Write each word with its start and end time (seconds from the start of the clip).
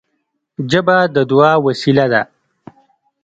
ژبه 0.71 0.97
د 1.15 1.17
دعا 1.29 1.53
وسیله 1.65 2.05
ده 2.11 2.21